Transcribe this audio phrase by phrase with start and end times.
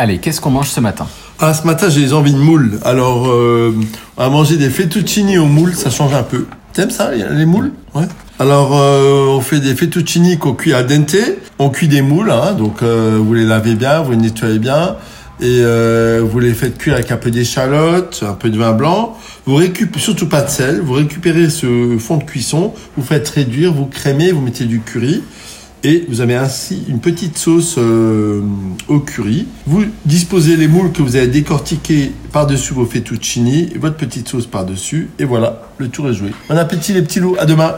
[0.00, 1.08] Allez, qu'est-ce qu'on mange ce matin?
[1.40, 2.78] Ah, ce matin, j'ai envie de moules.
[2.84, 3.74] Alors, euh,
[4.16, 6.46] on va manger des fettuccini aux moules, ça change un peu.
[6.72, 7.72] T'aimes ça, les moules?
[7.96, 8.04] Ouais.
[8.38, 11.16] Alors, euh, on fait des fettuccini qu'on cuit à dente.
[11.58, 14.94] On cuit des moules, hein, donc euh, vous les lavez bien, vous les nettoyez bien.
[15.40, 15.62] Et
[16.20, 19.16] vous les faites cuire avec un peu d'échalote, un peu de vin blanc.
[19.46, 20.80] Vous récupérez surtout pas de sel.
[20.80, 25.24] Vous récupérez ce fond de cuisson, vous faites réduire, vous crémez, vous mettez du curry.
[25.84, 28.42] Et vous avez ainsi une petite sauce euh,
[28.88, 29.46] au curry.
[29.66, 34.46] Vous disposez les moules que vous avez décortiqués par-dessus vos fettuccini, et votre petite sauce
[34.46, 35.08] par-dessus.
[35.18, 36.30] Et voilà, le tour est joué.
[36.48, 37.76] Bon appétit les petits loups, à demain